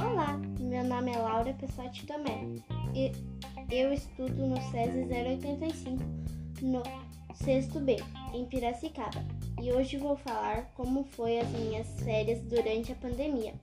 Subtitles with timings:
[0.00, 2.60] Olá, meu nome é Laura Pessotti Domé
[2.92, 3.12] e
[3.70, 6.02] eu estudo no SESI 085
[6.60, 6.82] no
[7.36, 7.98] sexto B,
[8.34, 9.24] em Piracicaba.
[9.62, 13.54] E hoje vou falar como foi as minhas férias durante a pandemia.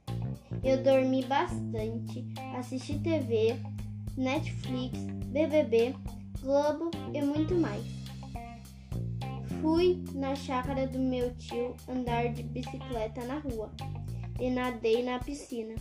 [0.63, 2.25] Eu dormi bastante,
[2.57, 3.57] assisti TV,
[4.15, 5.93] Netflix, BBB,
[6.41, 8.02] Globo e muito mais.
[9.63, 13.71] Fui na chácara do meu tio andar de bicicleta na rua
[14.37, 15.75] e nadei na piscina.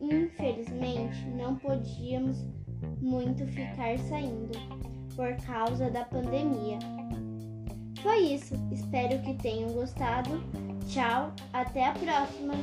[0.00, 2.38] Infelizmente, não podíamos
[3.00, 4.52] muito ficar saindo
[5.16, 6.78] por causa da pandemia.
[8.04, 10.40] Foi isso, espero que tenham gostado.
[10.86, 12.54] Tchau, até a próxima!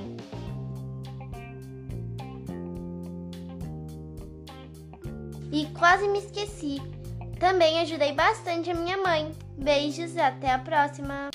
[5.52, 6.78] E quase me esqueci.
[7.40, 9.32] Também ajudei bastante a minha mãe.
[9.58, 11.30] Beijos e até a próxima!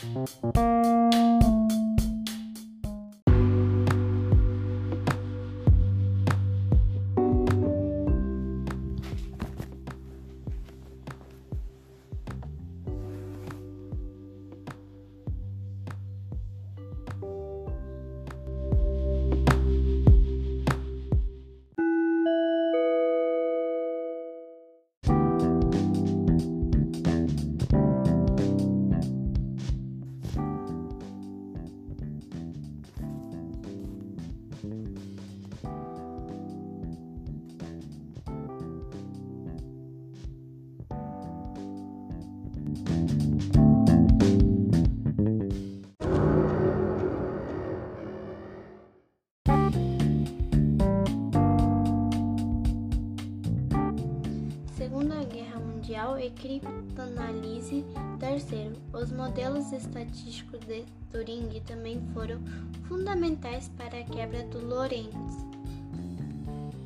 [56.23, 57.85] E criptoanálise.
[58.19, 62.39] Terceiro, os modelos estatísticos de Turing também foram
[62.87, 65.47] fundamentais para a quebra do Lorentz.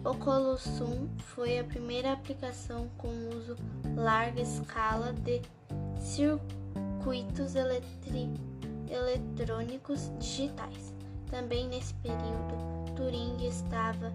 [0.04, 3.56] O Colossum foi a primeira aplicação com uso
[3.96, 5.40] larga escala de
[5.98, 7.54] circuitos
[8.90, 10.94] eletrônicos digitais.
[11.30, 12.54] Também nesse período,
[12.94, 14.12] Turing estava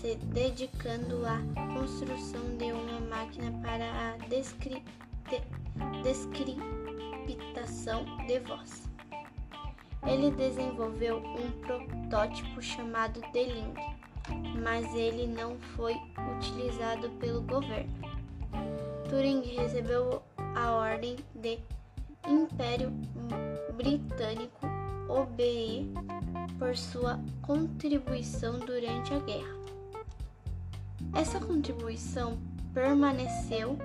[0.00, 1.38] se dedicando à
[1.74, 4.82] construção de uma máquina para a descri
[5.28, 5.42] de
[6.02, 8.88] descriptação de voz.
[10.06, 13.78] Ele desenvolveu um protótipo chamado D-Link,
[14.62, 15.94] mas ele não foi
[16.38, 17.92] utilizado pelo governo.
[19.10, 20.22] Turing recebeu
[20.56, 21.58] a Ordem de
[22.26, 22.90] Império
[23.76, 24.66] Britânico
[25.08, 25.92] OBE
[26.58, 29.59] por sua contribuição durante a guerra.
[31.12, 32.38] Essa contribuição
[32.72, 33.76] permaneceu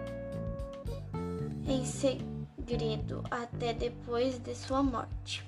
[1.68, 5.44] em segredo até depois de sua morte.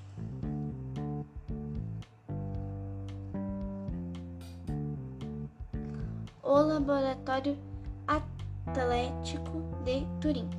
[6.41, 7.57] O Laboratório
[8.07, 10.49] Atlético de Turing.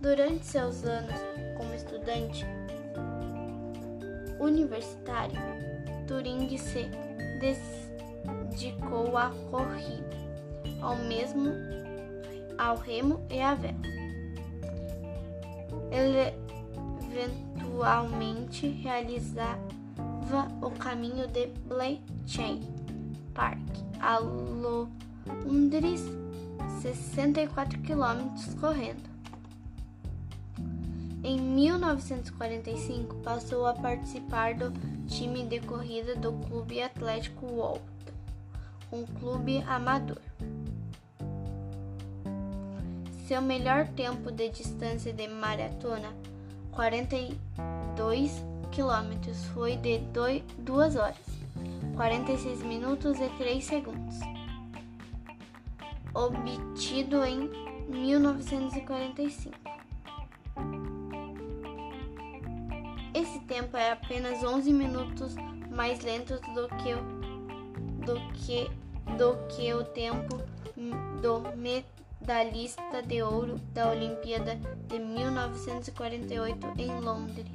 [0.00, 1.20] Durante seus anos
[1.56, 2.44] como estudante
[4.40, 5.38] universitário,
[6.08, 6.90] Turing se
[8.50, 10.16] dedicou à corrida,
[10.80, 11.50] ao mesmo
[12.58, 13.76] ao remo e à vela.
[15.90, 16.34] Ele
[17.06, 19.58] eventualmente realizava
[20.60, 22.60] o caminho de Bletchley
[23.34, 23.58] Park
[24.00, 26.02] a Londres,
[26.80, 29.10] 64 quilômetros correndo.
[31.22, 34.72] Em 1945, passou a participar do
[35.06, 37.89] time de corrida do Clube Atlético Walton,
[38.92, 40.20] um clube amador.
[43.26, 46.12] Seu melhor tempo de distância de maratona,
[46.72, 49.98] 42 km, foi de
[50.58, 51.16] 2 horas,
[51.94, 54.16] 46 minutos e 3 segundos,
[56.12, 57.48] obtido em
[57.88, 59.54] 1945.
[63.12, 65.34] Esse tempo é apenas 11 minutos
[65.70, 66.94] mais lento do que,
[68.04, 68.70] do que,
[69.16, 70.38] do que o tempo
[71.20, 74.56] do medalhista de ouro da Olimpíada
[74.88, 77.46] de 1948 em Londres.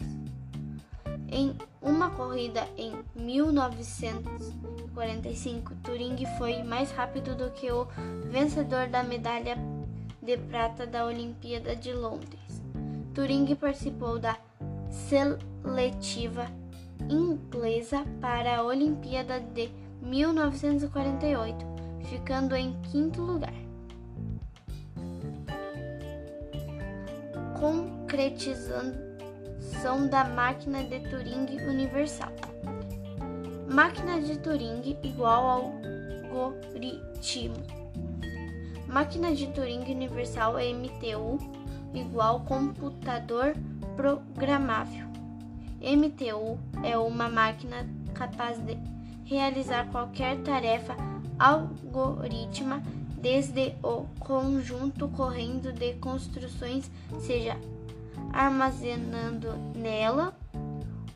[1.28, 7.88] Em uma corrida em 1945, Turing foi mais rápido do que o
[8.30, 9.58] vencedor da medalha
[10.22, 12.62] de prata da Olimpíada de Londres.
[13.14, 14.38] Turing participou da
[14.90, 16.48] seletiva
[17.10, 19.70] inglesa para a Olimpíada de
[20.06, 21.66] 1948,
[22.10, 23.54] ficando em quinto lugar.
[27.60, 28.98] Concretizando
[29.82, 32.32] são da máquina de Turing universal.
[33.70, 35.74] Máquina de Turing igual ao
[36.32, 37.56] algoritmo.
[38.88, 41.40] Máquina de Turing universal MTU
[41.94, 43.54] igual computador
[43.96, 45.06] programável.
[45.82, 48.78] MTU é uma máquina capaz de
[49.26, 50.96] realizar qualquer tarefa
[51.38, 52.82] algorítmica
[53.18, 56.90] desde o conjunto correndo de construções,
[57.20, 57.58] seja
[58.32, 60.34] armazenando nela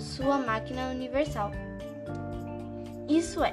[0.00, 1.50] sua máquina universal.
[3.06, 3.52] Isso é,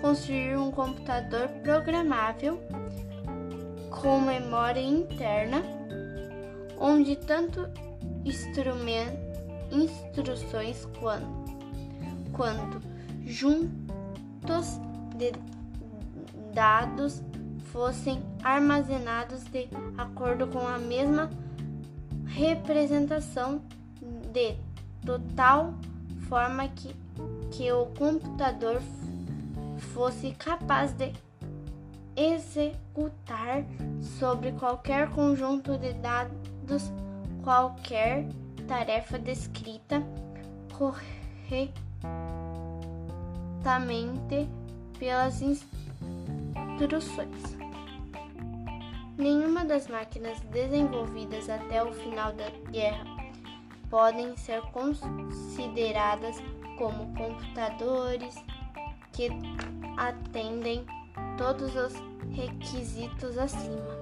[0.00, 2.62] construir um computador programável
[3.90, 5.77] com memória interna
[6.80, 7.68] onde tanto
[9.70, 11.26] instruções quanto,
[12.32, 12.80] quanto
[13.26, 14.78] juntos
[15.16, 15.32] de
[16.52, 17.22] dados
[17.72, 21.30] fossem armazenados de acordo com a mesma
[22.26, 23.60] representação
[24.32, 24.56] de
[25.04, 25.74] total
[26.28, 26.94] forma que,
[27.50, 28.80] que o computador
[29.94, 31.12] fosse capaz de
[32.16, 33.64] executar
[34.18, 36.36] sobre qualquer conjunto de dados
[37.42, 38.26] qualquer
[38.66, 40.02] tarefa descrita
[40.76, 41.68] corretamente
[44.98, 47.58] pelas instruções.
[49.16, 53.04] Nenhuma das máquinas desenvolvidas até o final da guerra
[53.90, 56.36] podem ser consideradas
[56.76, 58.36] como computadores
[59.12, 59.28] que
[59.96, 60.86] atendem
[61.36, 61.94] todos os
[62.32, 63.97] requisitos acima.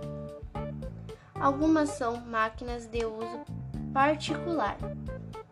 [1.41, 3.45] Algumas são máquinas de uso
[3.93, 4.77] particular,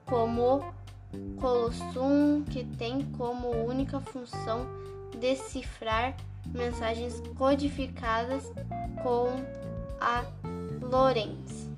[0.06, 4.66] como o Colossum, que tem como única função
[5.18, 6.16] decifrar
[6.46, 8.50] mensagens codificadas
[9.02, 9.28] com
[10.00, 10.24] a
[10.80, 11.70] Lorenz.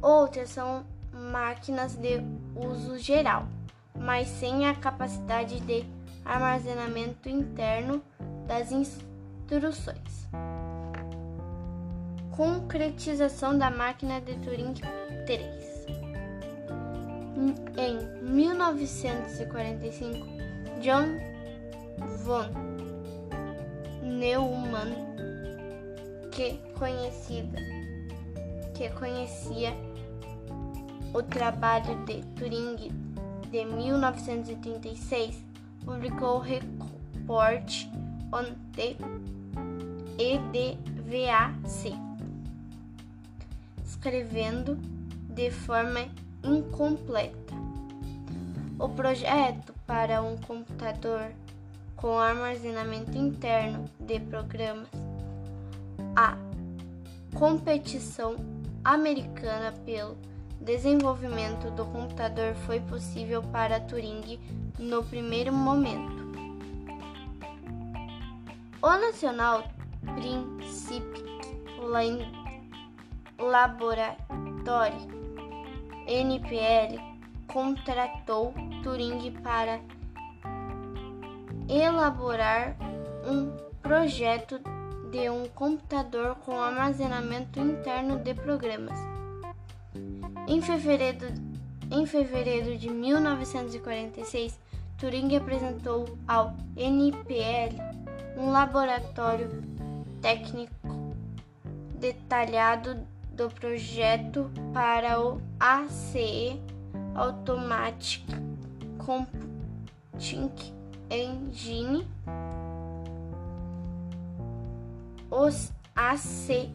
[0.00, 2.22] Outras são máquinas de
[2.56, 3.46] uso geral,
[3.94, 5.84] mas sem a capacidade de
[6.24, 8.02] armazenamento interno
[8.46, 10.22] das instruções
[12.32, 14.74] concretização da máquina de Turing
[15.26, 15.86] 3.
[17.76, 20.26] Em 1945,
[20.80, 21.20] John
[22.24, 22.48] von
[24.02, 24.92] Neumann,
[26.30, 27.58] que conhecida
[28.74, 29.74] que conhecia
[31.12, 32.90] o trabalho de Turing
[33.50, 35.44] de 1936,
[35.84, 37.88] publicou o Report
[38.32, 38.96] on the
[40.18, 42.11] EDVAC
[44.02, 44.76] escrevendo
[45.28, 46.08] de forma
[46.42, 47.54] incompleta.
[48.76, 51.30] O projeto para um computador
[51.94, 54.88] com armazenamento interno de programas,
[56.16, 56.36] a
[57.32, 58.34] competição
[58.82, 60.18] americana pelo
[60.60, 64.40] desenvolvimento do computador foi possível para Turing
[64.80, 66.22] no primeiro momento.
[68.82, 69.62] O National
[70.16, 71.22] Principial
[73.42, 74.98] Laboratório
[76.06, 76.98] NPL
[77.46, 79.80] contratou Turing para
[81.68, 82.76] elaborar
[83.26, 83.50] um
[83.82, 84.60] projeto
[85.10, 88.98] de um computador com armazenamento interno de programas.
[90.46, 91.26] Em fevereiro,
[91.90, 94.58] em fevereiro de 1946,
[94.98, 97.76] Turing apresentou ao NPL
[98.38, 99.50] um laboratório
[100.20, 100.72] técnico
[101.98, 103.06] detalhado
[103.42, 106.62] do projeto para o ACE
[107.16, 108.22] Automatic
[109.04, 110.52] Computing
[111.10, 112.06] Engine
[115.28, 116.70] Os ACE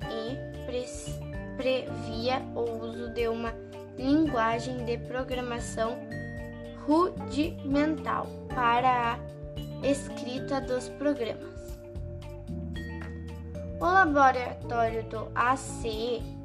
[1.56, 3.54] previa o uso de uma
[3.98, 5.98] linguagem de programação
[6.86, 11.80] rudimental para a escrita dos programas.
[13.80, 16.37] O laboratório do ACE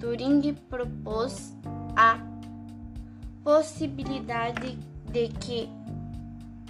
[0.00, 1.56] Turing propôs
[1.96, 2.18] a
[3.44, 4.78] possibilidade
[5.10, 5.68] de que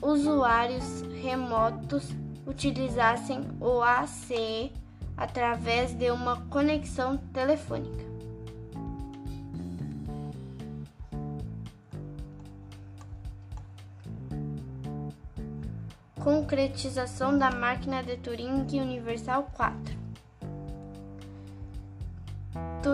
[0.00, 2.11] usuários remotos
[2.47, 4.73] utilizassem o ACE
[5.16, 8.11] através de uma conexão telefônica.
[16.23, 20.01] Concretização da máquina de Turing Universal 4.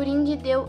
[0.09, 0.67] Turing deu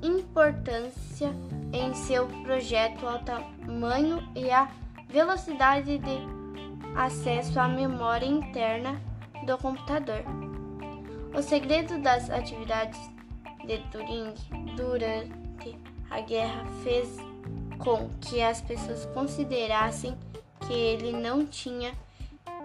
[0.00, 1.34] importância
[1.72, 4.70] em seu projeto ao tamanho e à
[5.08, 6.18] velocidade de
[6.94, 9.00] acesso à memória interna
[9.44, 10.22] do computador.
[11.36, 13.00] O segredo das atividades
[13.66, 14.32] de Turing
[14.76, 15.76] durante
[16.12, 17.16] a guerra fez
[17.78, 20.16] com que as pessoas considerassem
[20.60, 21.92] que ele não tinha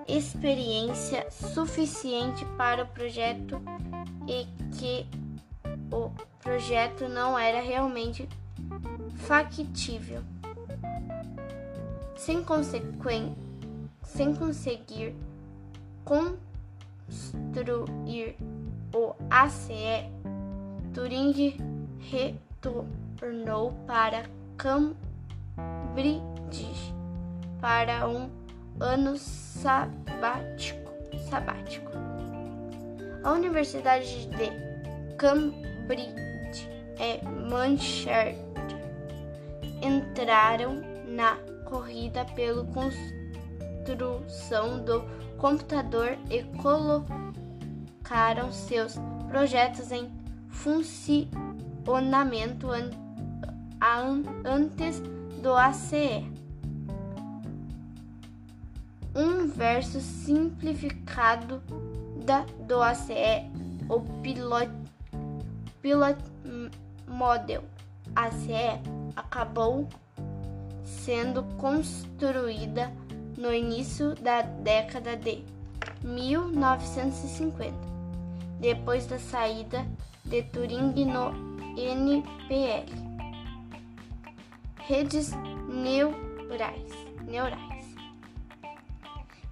[0.07, 3.59] experiência suficiente para o projeto
[4.29, 5.07] e que
[5.91, 8.29] o projeto não era realmente
[9.15, 10.21] factível.
[12.15, 12.45] Sem,
[14.03, 15.15] sem conseguir
[16.05, 16.35] construir
[18.93, 20.11] o ACE,
[20.93, 21.57] Turing
[21.99, 24.25] retornou para
[24.57, 24.93] Cambridge
[27.59, 28.29] para um
[28.79, 30.89] ano sabático.
[31.29, 32.08] sabático.
[33.29, 34.49] A Universidade de
[35.15, 36.67] Cambridge
[36.97, 38.35] e Manchester
[39.83, 45.03] entraram na corrida pela construção do
[45.37, 48.95] computador e colocaram seus
[49.27, 50.09] projetos em
[50.49, 52.69] funcionamento
[54.43, 55.03] antes
[55.43, 56.25] do ACE.
[59.13, 61.61] Um verso simplificado
[62.29, 63.49] da, do ACE,
[63.89, 64.69] o Pilot,
[65.81, 66.19] Pilot
[67.07, 67.63] Model
[68.15, 68.79] ACE,
[69.15, 69.87] acabou
[70.83, 72.93] sendo construída
[73.35, 75.43] no início da década de
[76.03, 77.73] 1950,
[78.59, 79.83] depois da saída
[80.23, 81.31] de Turing no
[81.75, 82.85] NPL.
[84.77, 85.31] Redes
[85.67, 86.91] neurais.
[87.27, 87.69] neurais.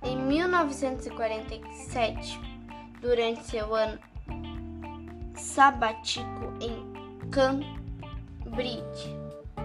[0.04, 2.47] Em 1947,
[3.02, 4.00] durante seu ano
[5.36, 9.16] sabático em Cambridge,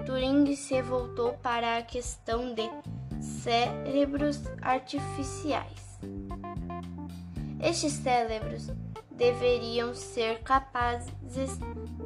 [0.05, 2.69] Turing se voltou para a questão de
[3.21, 5.99] cérebros artificiais.
[7.61, 8.71] Estes cérebros
[9.11, 11.13] deveriam ser capazes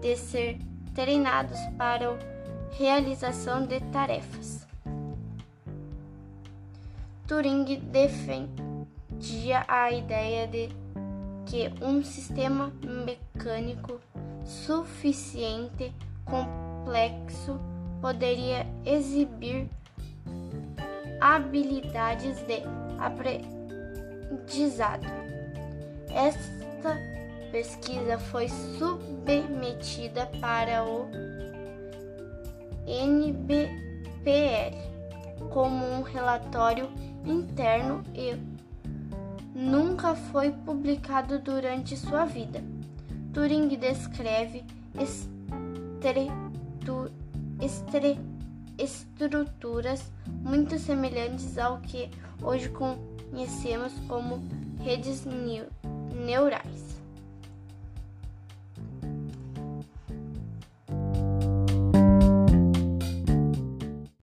[0.01, 0.59] de ser
[0.95, 2.19] treinados para a
[2.73, 4.67] realização de tarefas.
[7.27, 10.69] Turing defendia a ideia de
[11.47, 14.01] que um sistema mecânico
[14.45, 15.93] suficiente
[16.25, 17.59] complexo
[18.01, 19.69] poderia exibir
[21.21, 22.63] habilidades de
[22.99, 23.47] aprendizado.
[26.11, 26.97] Esta
[27.51, 31.09] pesquisa foi submetida para o
[32.87, 34.77] NBPL
[35.51, 36.91] como um relatório
[37.25, 38.37] interno e
[39.57, 42.63] nunca foi publicado durante sua vida.
[43.33, 44.63] Turing descreve
[47.59, 48.21] estre,
[48.77, 52.11] estruturas muito semelhantes ao que
[52.43, 54.43] hoje conhecemos como
[54.85, 55.25] redes
[56.15, 56.86] neurais.